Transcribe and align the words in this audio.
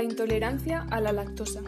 La 0.00 0.04
intolerancia 0.04 0.86
a 0.90 0.98
la 1.02 1.12
lactosa. 1.12 1.60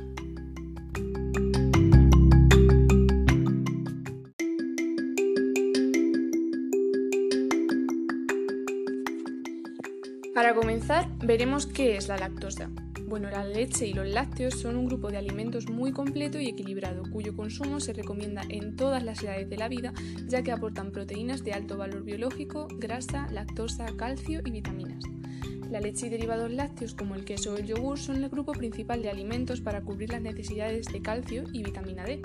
Para 10.35 10.55
comenzar, 10.55 11.09
veremos 11.19 11.67
qué 11.67 11.99
es 11.99 12.09
la 12.09 12.17
lactosa. 12.17 12.71
Bueno, 13.13 13.29
la 13.29 13.45
leche 13.45 13.87
y 13.87 13.93
los 13.93 14.09
lácteos 14.09 14.55
son 14.55 14.75
un 14.75 14.87
grupo 14.87 15.11
de 15.11 15.19
alimentos 15.19 15.69
muy 15.69 15.93
completo 15.93 16.41
y 16.41 16.49
equilibrado, 16.49 17.03
cuyo 17.11 17.37
consumo 17.37 17.79
se 17.79 17.93
recomienda 17.93 18.41
en 18.49 18.75
todas 18.75 19.03
las 19.03 19.23
edades 19.23 19.51
de 19.51 19.59
la 19.59 19.69
vida, 19.69 19.93
ya 20.29 20.43
que 20.43 20.51
aportan 20.51 20.93
proteínas 20.93 21.45
de 21.45 21.53
alto 21.53 21.77
valor 21.77 22.05
biológico, 22.05 22.69
grasa, 22.79 23.29
lactosa, 23.31 23.85
calcio 23.99 24.41
y 24.47 24.51
vitaminas. 24.51 25.05
La 25.71 25.83
leche 25.83 26.07
y 26.07 26.09
derivados 26.09 26.51
lácteos 26.51 26.95
como 26.95 27.15
el 27.15 27.27
queso 27.27 27.53
o 27.53 27.59
el 27.59 27.67
yogur 27.67 27.99
son 27.99 28.25
el 28.25 28.31
grupo 28.31 28.53
principal 28.53 29.03
de 29.03 29.11
alimentos 29.11 29.61
para 29.61 29.83
cubrir 29.83 30.09
las 30.09 30.23
necesidades 30.23 30.87
de 30.87 31.03
calcio 31.03 31.45
y 31.53 31.65
vitamina 31.65 32.05
D. 32.05 32.23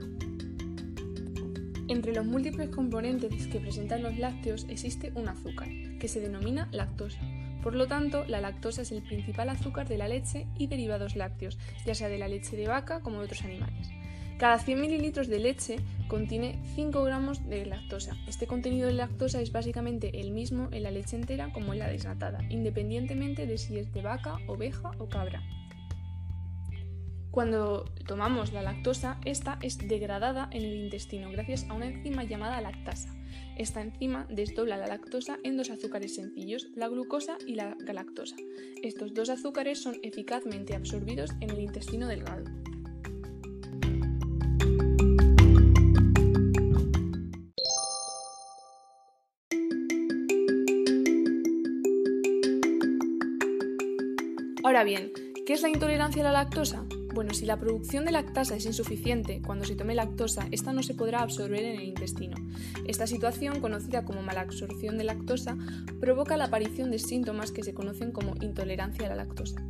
Entre 1.90 2.13
los 2.13 2.26
múltiples 2.26 2.70
componentes 2.70 3.48
que 3.48 3.60
presentan 3.60 4.04
los 4.04 4.18
lácteos 4.18 4.66
existe 4.70 5.12
un 5.16 5.27
azúcar, 5.27 5.68
que 5.99 6.08
se 6.08 6.22
denomina 6.22 6.70
lactosa. 6.72 7.20
Por 7.67 7.76
lo 7.76 7.85
tanto, 7.85 8.23
la 8.27 8.39
lactosa 8.39 8.84
es 8.84 8.94
el 8.94 9.02
principal 9.02 9.49
azúcar 9.49 9.89
de 9.89 9.98
la 9.98 10.07
leche 10.07 10.48
y 10.57 10.67
derivados 10.67 11.17
lácteos, 11.17 11.59
ya 11.85 11.95
sea 11.95 12.07
de 12.07 12.17
la 12.17 12.30
leche 12.30 12.55
de 12.55 12.66
vaca 12.66 13.02
como 13.02 13.20
de 13.20 13.26
otros 13.26 13.43
animales. 13.43 13.90
Cada 14.38 14.57
100 14.57 14.80
mililitros 14.80 15.27
de 15.27 15.40
leche 15.40 15.76
contiene 16.07 16.62
5 16.76 17.03
gramos 17.03 17.45
de 17.49 17.66
lactosa. 17.66 18.16
Este 18.26 18.48
contenido 18.48 18.88
de 18.88 18.93
lactosa 18.93 19.41
es 19.41 19.52
básicamente 19.52 20.21
el 20.21 20.31
mismo 20.31 20.70
en 20.71 20.84
la 20.84 20.91
leche 20.91 21.18
entera 21.18 21.51
como 21.51 21.74
en 21.74 21.79
la 21.79 21.90
desnatada, 21.90 22.41
independientemente 22.49 23.46
de 23.46 23.57
si 23.57 23.77
es 23.77 23.91
de 23.91 24.02
vaca, 24.02 24.37
oveja 24.48 24.91
o 24.98 25.09
cabra. 25.09 25.43
Cuando 27.38 27.85
tomamos 28.07 28.52
la 28.52 28.63
lactosa, 28.63 29.20
esta 29.24 29.60
es 29.62 29.77
degradada 29.77 30.49
en 30.52 30.63
el 30.63 30.74
intestino 30.74 31.30
gracias 31.30 31.68
a 31.70 31.76
una 31.76 31.85
enzima 31.85 32.24
llamada 32.24 32.60
lactasa. 32.62 33.13
Esta 33.55 33.80
enzima 33.80 34.26
desdobla 34.27 34.76
la 34.76 34.88
lactosa 34.88 35.38
en 35.43 35.55
dos 35.55 35.70
azúcares 35.70 36.15
sencillos, 36.15 36.70
la 36.74 36.88
glucosa 36.88 37.38
y 37.46 37.54
la 37.54 37.77
galactosa. 37.80 38.35
Estos 38.82 39.13
dos 39.13 39.30
azúcares 39.30 39.80
son 39.80 39.98
eficazmente 40.02 40.74
absorbidos 40.76 41.30
en 41.40 41.52
el 41.52 41.60
intestino 41.60 42.08
delgado. 42.08 42.43
Ahora 54.63 54.84
bien, 54.84 55.12
¿qué 55.46 55.54
es 55.54 55.62
la 55.62 55.70
intolerancia 55.70 56.24
a 56.24 56.32
la 56.32 56.32
lactosa? 56.32 56.84
Bueno, 57.18 57.34
si 57.34 57.48
la 57.48 57.57
producción 57.57 58.05
de 58.05 58.12
lactasa 58.12 58.55
es 58.55 58.68
insuficiente, 58.68 59.41
cuando 59.43 59.65
se 59.65 59.76
tome 59.76 59.96
lactosa, 59.96 60.48
esta 60.51 60.71
no 60.71 60.84
se 60.84 60.93
podrá 60.93 61.24
absorber 61.24 61.63
en 61.65 61.79
el 61.79 61.85
intestino. 61.85 62.37
Esta 62.85 63.07
situación, 63.07 63.59
conocida 63.59 64.06
como 64.06 64.22
malabsorción 64.22 65.00
de 65.00 65.03
lactosa, 65.03 65.57
provoca 66.00 66.38
la 66.38 66.46
aparición 66.46 66.91
de 66.91 67.00
síntomas 67.00 67.51
que 67.51 67.63
se 67.63 67.74
conocen 67.74 68.12
como 68.12 68.35
intolerancia 68.41 69.07
a 69.07 69.09
la 69.09 69.16
lactosa. 69.16 69.66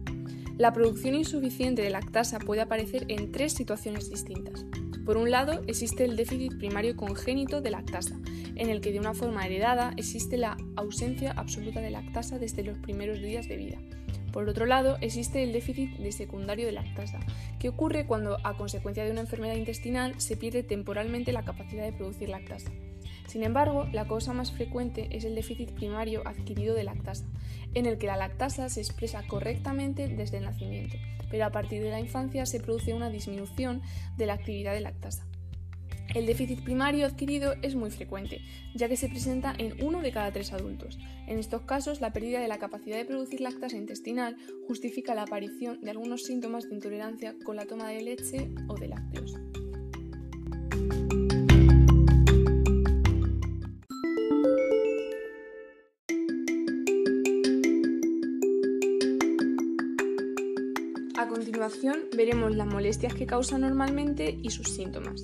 La 0.57 0.73
producción 0.73 1.15
insuficiente 1.15 1.81
de 1.81 1.89
lactasa 1.89 2.37
puede 2.37 2.59
aparecer 2.59 3.05
en 3.07 3.31
tres 3.31 3.53
situaciones 3.53 4.09
distintas. 4.09 4.65
Por 5.05 5.15
un 5.15 5.31
lado, 5.31 5.61
existe 5.67 6.03
el 6.03 6.17
déficit 6.17 6.57
primario 6.57 6.97
congénito 6.97 7.61
de 7.61 7.71
lactasa, 7.71 8.19
en 8.55 8.69
el 8.69 8.81
que 8.81 8.91
de 8.91 8.99
una 8.99 9.13
forma 9.13 9.45
heredada 9.45 9.93
existe 9.95 10.35
la 10.35 10.57
ausencia 10.75 11.31
absoluta 11.31 11.79
de 11.79 11.91
lactasa 11.91 12.39
desde 12.39 12.65
los 12.65 12.77
primeros 12.79 13.21
días 13.21 13.47
de 13.47 13.55
vida. 13.55 13.77
Por 14.31 14.47
otro 14.47 14.65
lado, 14.65 14.97
existe 15.01 15.43
el 15.43 15.53
déficit 15.53 15.97
de 15.97 16.11
secundario 16.11 16.65
de 16.65 16.73
lactasa, 16.73 17.19
que 17.59 17.69
ocurre 17.69 18.05
cuando, 18.05 18.37
a 18.43 18.57
consecuencia 18.57 19.03
de 19.03 19.11
una 19.11 19.21
enfermedad 19.21 19.55
intestinal, 19.55 20.19
se 20.19 20.37
pierde 20.37 20.63
temporalmente 20.63 21.31
la 21.31 21.43
capacidad 21.43 21.83
de 21.83 21.93
producir 21.93 22.29
lactasa. 22.29 22.71
Sin 23.27 23.43
embargo, 23.43 23.85
la 23.91 24.07
causa 24.07 24.33
más 24.33 24.51
frecuente 24.51 25.09
es 25.11 25.25
el 25.25 25.35
déficit 25.35 25.71
primario 25.71 26.25
adquirido 26.25 26.75
de 26.75 26.83
lactasa, 26.83 27.25
en 27.73 27.85
el 27.85 27.97
que 27.97 28.07
la 28.07 28.17
lactasa 28.17 28.69
se 28.69 28.79
expresa 28.79 29.23
correctamente 29.27 30.07
desde 30.07 30.37
el 30.37 30.45
nacimiento, 30.45 30.97
pero 31.29 31.45
a 31.45 31.51
partir 31.51 31.81
de 31.83 31.91
la 31.91 31.99
infancia 31.99 32.45
se 32.45 32.59
produce 32.59 32.93
una 32.93 33.09
disminución 33.09 33.81
de 34.17 34.25
la 34.25 34.33
actividad 34.33 34.73
de 34.73 34.81
lactasa. 34.81 35.25
El 36.17 36.25
déficit 36.25 36.63
primario 36.63 37.05
adquirido 37.05 37.53
es 37.61 37.75
muy 37.75 37.91
frecuente, 37.91 38.41
ya 38.73 38.89
que 38.89 38.97
se 38.97 39.07
presenta 39.07 39.53
en 39.55 39.85
uno 39.85 40.01
de 40.01 40.11
cada 40.11 40.31
tres 40.31 40.51
adultos. 40.51 40.97
En 41.27 41.37
estos 41.37 41.61
casos, 41.61 42.01
la 42.01 42.11
pérdida 42.11 42.39
de 42.39 42.47
la 42.47 42.57
capacidad 42.57 42.97
de 42.97 43.05
producir 43.05 43.39
lactasa 43.39 43.77
intestinal 43.77 44.35
justifica 44.65 45.13
la 45.13 45.21
aparición 45.21 45.79
de 45.81 45.91
algunos 45.91 46.23
síntomas 46.23 46.67
de 46.67 46.73
intolerancia 46.73 47.35
con 47.45 47.55
la 47.55 47.67
toma 47.67 47.89
de 47.89 48.01
leche 48.01 48.49
o 48.67 48.73
de 48.73 48.87
lácteos. 48.87 49.35
A 61.15 61.27
continuación 61.27 62.05
veremos 62.15 62.55
las 62.55 62.65
molestias 62.65 63.13
que 63.13 63.27
causa 63.27 63.59
normalmente 63.59 64.35
y 64.41 64.49
sus 64.49 64.69
síntomas. 64.69 65.21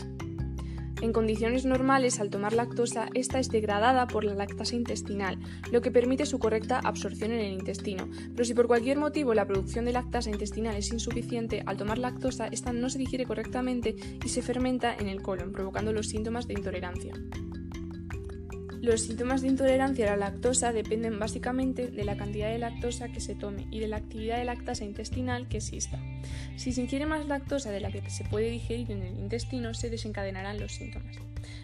En 1.04 1.12
condiciones 1.12 1.66
normales, 1.66 2.22
al 2.22 2.30
tomar 2.30 2.54
lactosa, 2.54 3.10
esta 3.14 3.38
es 3.38 3.50
degradada 3.50 4.08
por 4.08 4.24
la 4.24 4.36
lactasa 4.36 4.78
intestinal, 4.78 5.38
lo 5.70 5.82
que 5.82 5.92
permite 5.92 6.26
su 6.26 6.40
correcta 6.40 6.80
absorción 6.80 7.34
en 7.34 7.40
el 7.40 7.52
intestino. 7.52 8.08
Pero 8.32 8.46
si 8.46 8.54
por 8.54 8.68
cualquier 8.68 9.00
motivo 9.00 9.34
la 9.34 9.46
producción 9.46 9.84
de 9.84 9.92
lactasa 9.92 10.30
intestinal 10.30 10.78
es 10.78 10.94
insuficiente, 10.94 11.62
al 11.66 11.76
tomar 11.76 11.98
lactosa, 11.98 12.48
esta 12.48 12.72
no 12.72 12.90
se 12.90 13.00
digiere 13.00 13.26
correctamente 13.26 13.98
y 14.24 14.30
se 14.30 14.42
fermenta 14.42 14.96
en 14.98 15.10
el 15.10 15.22
colon, 15.22 15.52
provocando 15.52 15.92
los 15.92 16.08
síntomas 16.08 16.48
de 16.48 16.54
intolerancia. 16.54 17.14
Los 18.84 19.00
síntomas 19.00 19.42
de 19.42 19.48
intolerancia 19.48 20.06
a 20.06 20.18
la 20.18 20.30
lactosa 20.30 20.74
dependen 20.74 21.18
básicamente 21.18 21.88
de 21.88 22.04
la 22.04 22.18
cantidad 22.18 22.50
de 22.50 22.58
lactosa 22.58 23.08
que 23.08 23.22
se 23.22 23.34
tome 23.34 23.66
y 23.72 23.80
de 23.80 23.88
la 23.88 23.96
actividad 23.96 24.38
de 24.38 24.44
lactasa 24.44 24.84
intestinal 24.84 25.48
que 25.48 25.60
exista. 25.60 25.98
Si 26.58 26.74
se 26.74 26.82
ingiere 26.82 27.06
más 27.06 27.26
lactosa 27.26 27.72
de 27.72 27.80
la 27.80 27.90
que 27.94 28.10
se 28.10 28.26
puede 28.26 28.50
digerir 28.50 28.92
en 28.92 29.04
el 29.04 29.18
intestino, 29.18 29.74
se 29.74 29.90
desencadenarán 29.90 30.60
los 30.60 30.74
síntomas. 30.74 31.16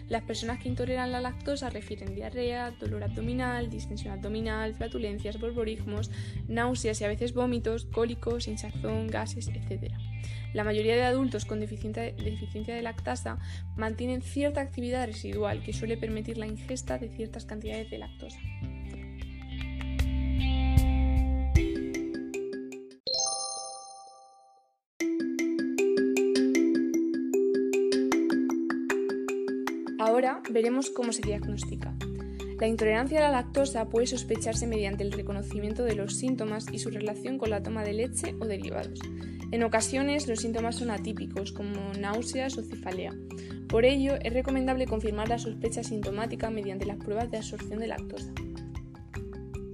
Las 0.08 0.22
personas 0.22 0.60
que 0.60 0.70
intoleran 0.70 1.12
la 1.12 1.20
lactosa 1.20 1.68
refieren 1.68 2.14
diarrea, 2.14 2.70
dolor 2.70 3.04
abdominal, 3.04 3.68
distensión 3.68 4.14
abdominal, 4.14 4.72
flatulencias, 4.72 5.38
borborismos, 5.38 6.10
náuseas 6.48 7.02
y 7.02 7.04
a 7.04 7.08
veces 7.08 7.34
vómitos, 7.34 7.84
cólicos, 7.84 8.48
hinchazón, 8.48 9.08
gases, 9.08 9.48
etc. 9.48 9.92
La 10.52 10.64
mayoría 10.64 10.96
de 10.96 11.02
adultos 11.02 11.44
con 11.44 11.60
deficiencia 11.60 12.74
de 12.74 12.82
lactasa 12.82 13.38
mantienen 13.76 14.22
cierta 14.22 14.60
actividad 14.60 15.06
residual 15.06 15.62
que 15.62 15.72
suele 15.72 15.96
permitir 15.96 16.38
la 16.38 16.46
ingesta 16.46 16.98
de 16.98 17.08
ciertas 17.08 17.44
cantidades 17.44 17.90
de 17.90 17.98
lactosa. 17.98 18.38
Ahora 30.00 30.42
veremos 30.50 30.90
cómo 30.90 31.12
se 31.12 31.22
diagnostica. 31.22 31.94
La 32.60 32.68
intolerancia 32.68 33.20
a 33.20 33.22
la 33.22 33.30
lactosa 33.30 33.88
puede 33.88 34.06
sospecharse 34.06 34.66
mediante 34.66 35.02
el 35.02 35.12
reconocimiento 35.12 35.82
de 35.82 35.94
los 35.94 36.16
síntomas 36.16 36.66
y 36.70 36.78
su 36.78 36.90
relación 36.90 37.38
con 37.38 37.48
la 37.48 37.62
toma 37.62 37.82
de 37.82 37.94
leche 37.94 38.34
o 38.38 38.44
derivados. 38.44 39.00
En 39.50 39.62
ocasiones 39.62 40.28
los 40.28 40.40
síntomas 40.40 40.76
son 40.76 40.90
atípicos, 40.90 41.52
como 41.52 41.94
náuseas 41.98 42.58
o 42.58 42.62
cefalea. 42.62 43.14
Por 43.66 43.86
ello, 43.86 44.16
es 44.22 44.34
recomendable 44.34 44.86
confirmar 44.86 45.30
la 45.30 45.38
sospecha 45.38 45.82
sintomática 45.82 46.50
mediante 46.50 46.84
las 46.84 46.98
pruebas 46.98 47.30
de 47.30 47.38
absorción 47.38 47.80
de 47.80 47.86
lactosa. 47.86 48.30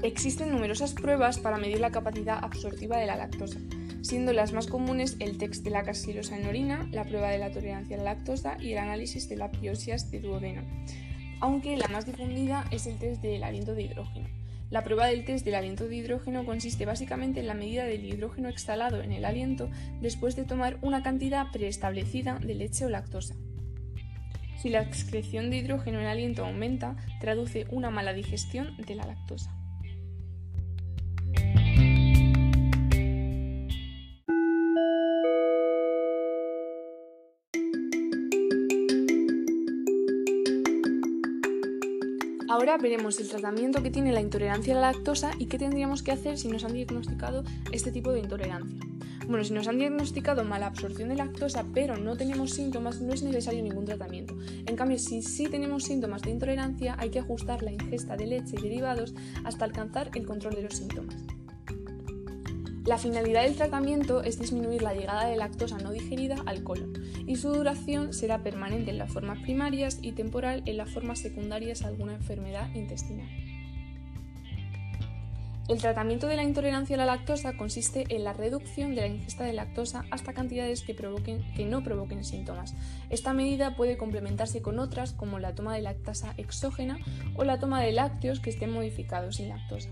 Existen 0.02 0.52
numerosas 0.52 0.92
pruebas 0.92 1.40
para 1.40 1.58
medir 1.58 1.80
la 1.80 1.90
capacidad 1.90 2.38
absortiva 2.40 2.98
de 2.98 3.06
la 3.06 3.16
lactosa, 3.16 3.58
siendo 4.02 4.32
las 4.32 4.52
más 4.52 4.68
comunes 4.68 5.16
el 5.18 5.38
test 5.38 5.64
de 5.64 5.70
la 5.70 5.82
carsilosa 5.82 6.38
en 6.38 6.46
orina, 6.46 6.88
la 6.92 7.02
prueba 7.02 7.30
de 7.30 7.38
la 7.38 7.50
tolerancia 7.50 7.96
a 7.96 7.98
la 7.98 8.14
lactosa 8.14 8.56
y 8.60 8.72
el 8.72 8.78
análisis 8.78 9.28
de 9.28 9.38
la 9.38 9.50
piosias 9.50 10.08
de 10.12 10.20
duodeno, 10.20 10.62
aunque 11.40 11.76
la 11.76 11.88
más 11.88 12.06
difundida 12.06 12.64
es 12.70 12.86
el 12.86 12.98
test 12.98 13.22
del 13.22 13.44
aliento 13.44 13.74
de 13.74 13.82
hidrógeno. 13.82 14.28
La 14.70 14.82
prueba 14.82 15.06
del 15.06 15.24
test 15.24 15.44
del 15.44 15.54
aliento 15.54 15.86
de 15.86 15.96
hidrógeno 15.96 16.44
consiste 16.44 16.86
básicamente 16.86 17.40
en 17.40 17.46
la 17.46 17.54
medida 17.54 17.84
del 17.84 18.04
hidrógeno 18.04 18.48
exhalado 18.48 19.00
en 19.00 19.12
el 19.12 19.24
aliento 19.24 19.70
después 20.00 20.34
de 20.34 20.44
tomar 20.44 20.78
una 20.82 21.02
cantidad 21.02 21.52
preestablecida 21.52 22.38
de 22.40 22.54
leche 22.54 22.84
o 22.84 22.88
lactosa. 22.88 23.36
Si 24.60 24.70
la 24.70 24.82
excreción 24.82 25.50
de 25.50 25.58
hidrógeno 25.58 26.00
en 26.00 26.06
aliento 26.06 26.44
aumenta, 26.44 26.96
traduce 27.20 27.66
una 27.70 27.90
mala 27.90 28.12
digestión 28.12 28.76
de 28.78 28.96
la 28.96 29.06
lactosa. 29.06 29.54
Ahora 42.66 42.82
veremos 42.82 43.20
el 43.20 43.28
tratamiento 43.28 43.80
que 43.80 43.92
tiene 43.92 44.10
la 44.10 44.20
intolerancia 44.20 44.76
a 44.76 44.80
la 44.80 44.90
lactosa 44.90 45.30
y 45.38 45.46
qué 45.46 45.56
tendríamos 45.56 46.02
que 46.02 46.10
hacer 46.10 46.36
si 46.36 46.48
nos 46.48 46.64
han 46.64 46.72
diagnosticado 46.72 47.44
este 47.70 47.92
tipo 47.92 48.10
de 48.10 48.18
intolerancia. 48.18 48.80
Bueno, 49.28 49.44
si 49.44 49.52
nos 49.52 49.68
han 49.68 49.78
diagnosticado 49.78 50.42
mala 50.42 50.66
absorción 50.66 51.10
de 51.10 51.14
lactosa 51.14 51.64
pero 51.72 51.96
no 51.96 52.16
tenemos 52.16 52.50
síntomas, 52.50 53.00
no 53.00 53.14
es 53.14 53.22
necesario 53.22 53.62
ningún 53.62 53.84
tratamiento. 53.84 54.36
En 54.66 54.74
cambio, 54.74 54.98
si 54.98 55.22
sí 55.22 55.46
tenemos 55.46 55.84
síntomas 55.84 56.22
de 56.22 56.32
intolerancia, 56.32 56.96
hay 56.98 57.10
que 57.10 57.20
ajustar 57.20 57.62
la 57.62 57.70
ingesta 57.70 58.16
de 58.16 58.26
leche 58.26 58.56
y 58.58 58.62
derivados 58.62 59.14
hasta 59.44 59.64
alcanzar 59.64 60.10
el 60.16 60.26
control 60.26 60.56
de 60.56 60.62
los 60.62 60.74
síntomas. 60.74 61.14
La 62.86 62.98
finalidad 62.98 63.42
del 63.42 63.56
tratamiento 63.56 64.22
es 64.22 64.38
disminuir 64.38 64.80
la 64.80 64.94
llegada 64.94 65.26
de 65.26 65.36
lactosa 65.36 65.76
no 65.78 65.90
digerida 65.90 66.36
al 66.46 66.62
colon 66.62 66.92
y 67.26 67.34
su 67.34 67.52
duración 67.52 68.14
será 68.14 68.44
permanente 68.44 68.92
en 68.92 68.98
las 68.98 69.12
formas 69.12 69.40
primarias 69.40 69.98
y 70.02 70.12
temporal 70.12 70.62
en 70.66 70.76
las 70.76 70.90
formas 70.90 71.18
secundarias 71.18 71.82
a 71.82 71.88
alguna 71.88 72.14
enfermedad 72.14 72.72
intestinal. 72.74 73.28
El 75.68 75.78
tratamiento 75.78 76.28
de 76.28 76.36
la 76.36 76.44
intolerancia 76.44 76.94
a 76.94 76.98
la 76.98 77.06
lactosa 77.06 77.56
consiste 77.56 78.04
en 78.08 78.22
la 78.22 78.32
reducción 78.32 78.94
de 78.94 79.00
la 79.00 79.08
ingesta 79.08 79.42
de 79.42 79.52
lactosa 79.52 80.04
hasta 80.12 80.32
cantidades 80.32 80.84
que, 80.84 80.94
no 81.64 81.82
provoquen 81.82 82.24
síntomas. 82.24 82.76
Esta 83.10 83.32
medida 83.32 83.74
puede 83.74 83.96
complementarse 83.96 84.62
con 84.62 84.78
otras 84.78 85.12
como 85.12 85.40
la 85.40 85.56
toma 85.56 85.74
de 85.74 85.82
lactasa 85.82 86.34
exógena 86.36 86.98
o 87.34 87.42
la 87.42 87.58
toma 87.58 87.82
de 87.82 87.90
lácteos 87.90 88.38
que 88.38 88.50
estén 88.50 88.70
modificados 88.70 89.36
sin 89.36 89.48
lactosa. 89.48 89.90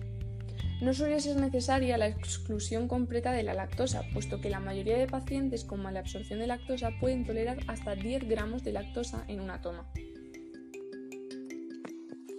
No 0.80 0.92
suele 0.92 1.20
ser 1.20 1.36
necesaria 1.36 1.96
la 1.96 2.08
exclusión 2.08 2.88
completa 2.88 3.32
de 3.32 3.42
la 3.42 3.54
lactosa, 3.54 4.02
puesto 4.12 4.40
que 4.40 4.50
la 4.50 4.60
mayoría 4.60 4.98
de 4.98 5.06
pacientes 5.06 5.64
con 5.64 5.82
mala 5.82 6.00
absorción 6.00 6.40
de 6.40 6.46
lactosa 6.46 6.90
pueden 7.00 7.24
tolerar 7.24 7.58
hasta 7.68 7.94
10 7.94 8.28
gramos 8.28 8.64
de 8.64 8.72
lactosa 8.72 9.24
en 9.28 9.40
una 9.40 9.60
toma. 9.60 9.86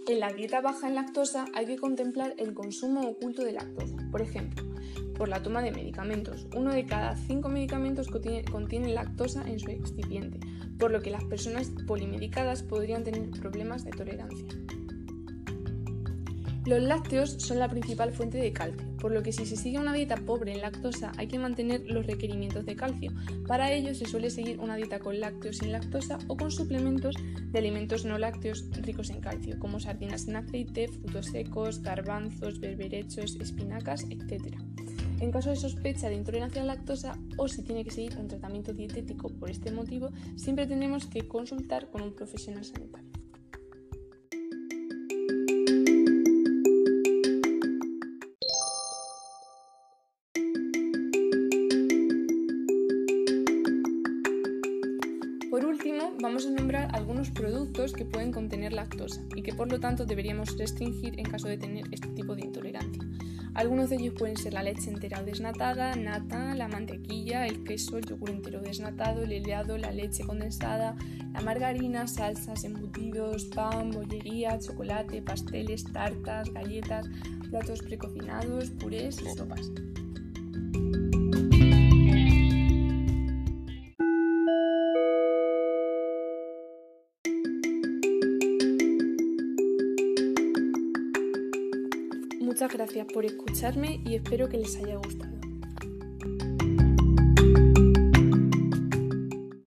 En 0.07 0.19
la 0.19 0.31
dieta 0.31 0.61
baja 0.61 0.87
en 0.87 0.93
lactosa 0.93 1.45
hay 1.55 1.65
que 1.65 1.77
contemplar 1.77 2.35
el 2.37 2.53
consumo 2.53 3.01
oculto 3.09 3.43
de 3.43 3.53
lactosa, 3.53 3.95
por 4.11 4.21
ejemplo, 4.21 4.63
por 5.17 5.29
la 5.29 5.41
toma 5.41 5.63
de 5.63 5.71
medicamentos. 5.71 6.45
Uno 6.55 6.71
de 6.71 6.85
cada 6.85 7.15
cinco 7.15 7.49
medicamentos 7.49 8.07
contiene, 8.09 8.93
lactosa 8.93 9.49
en 9.49 9.57
su 9.59 9.71
excipiente, 9.71 10.39
por 10.77 10.91
lo 10.91 11.01
que 11.01 11.09
las 11.09 11.23
personas 11.23 11.71
polimedicadas 11.87 12.61
podrían 12.61 13.03
tener 13.03 13.31
problemas 13.31 13.83
de 13.83 13.91
tolerancia. 13.91 14.45
Los 16.65 16.81
lácteos 16.81 17.33
son 17.37 17.59
la 17.59 17.69
principal 17.69 18.11
fuente 18.11 18.39
de 18.39 18.51
calcio, 18.51 18.87
por 18.97 19.11
lo 19.11 19.21
que 19.21 19.31
si 19.31 19.45
se 19.45 19.55
sigue 19.55 19.77
una 19.77 19.93
dieta 19.93 20.15
pobre 20.15 20.51
en 20.51 20.61
lactosa 20.61 21.11
hay 21.15 21.27
que 21.27 21.37
mantener 21.37 21.83
los 21.85 22.07
requerimientos 22.07 22.65
de 22.65 22.75
calcio. 22.75 23.11
Para 23.47 23.71
ello 23.71 23.93
se 23.93 24.07
suele 24.07 24.31
seguir 24.31 24.59
una 24.59 24.75
dieta 24.75 24.97
con 24.97 25.19
lácteos 25.19 25.57
sin 25.57 25.71
lactosa 25.71 26.17
o 26.27 26.35
con 26.35 26.49
suplementos 26.49 27.13
de 27.51 27.59
alimentos 27.59 28.03
no 28.03 28.17
lácteos 28.17 28.65
ricos 28.81 29.11
en 29.11 29.21
calcio, 29.21 29.59
como 29.59 29.79
sardinas 29.79 30.27
en 30.27 30.37
aceite, 30.37 30.87
frutos 30.87 31.27
secos, 31.27 31.83
garbanzos, 31.83 32.59
berberechos, 32.59 33.35
espinacas, 33.35 34.07
etc. 34.09 34.57
En 35.19 35.31
caso 35.31 35.51
de 35.51 35.57
sospecha 35.57 36.09
de 36.09 36.15
intolerancia 36.15 36.63
a 36.63 36.65
la 36.65 36.73
lactosa 36.73 37.19
o 37.37 37.47
si 37.47 37.61
tiene 37.61 37.83
que 37.83 37.91
seguir 37.91 38.17
un 38.17 38.27
tratamiento 38.27 38.73
dietético 38.73 39.29
por 39.29 39.51
este 39.51 39.69
motivo, 39.69 40.09
siempre 40.35 40.65
tenemos 40.65 41.05
que 41.05 41.27
consultar 41.27 41.91
con 41.91 42.01
un 42.01 42.15
profesional 42.15 42.65
sanitario. 42.65 43.24
Algunos 56.75 57.31
productos 57.31 57.93
que 57.93 58.05
pueden 58.05 58.31
contener 58.31 58.73
lactosa 58.73 59.21
y 59.35 59.41
que 59.41 59.53
por 59.53 59.71
lo 59.71 59.79
tanto 59.79 60.05
deberíamos 60.05 60.57
restringir 60.57 61.19
en 61.19 61.25
caso 61.25 61.47
de 61.47 61.57
tener 61.57 61.85
este 61.91 62.07
tipo 62.09 62.35
de 62.35 62.41
intolerancia. 62.41 63.03
Algunos 63.55 63.89
de 63.89 63.95
ellos 63.95 64.15
pueden 64.17 64.35
ser 64.35 64.53
la 64.53 64.63
leche 64.63 64.89
entera 64.89 65.21
o 65.21 65.23
desnatada, 65.23 65.95
nata, 65.95 66.53
la 66.55 66.67
mantequilla, 66.67 67.47
el 67.47 67.63
queso, 67.63 67.97
el 67.97 68.05
yogur 68.05 68.29
entero 68.29 68.59
desnatado, 68.59 69.23
el 69.23 69.31
helado, 69.31 69.77
la 69.77 69.91
leche 69.91 70.25
condensada, 70.25 70.95
la 71.31 71.39
margarina, 71.39 72.05
salsas, 72.05 72.65
embutidos, 72.65 73.45
pan, 73.45 73.91
bollería, 73.91 74.59
chocolate, 74.59 75.21
pasteles, 75.21 75.85
tartas, 75.85 76.51
galletas, 76.53 77.07
platos 77.49 77.81
precocinados, 77.81 78.71
purés 78.71 79.21
y 79.21 79.29
sopas. 79.37 79.71
Muchas 92.55 92.71
gracias 92.71 93.07
por 93.13 93.25
escucharme 93.25 94.01
y 94.05 94.15
espero 94.15 94.47
que 94.47 94.55
les 94.55 94.77
haya 94.77 94.95
gustado. 94.95 95.44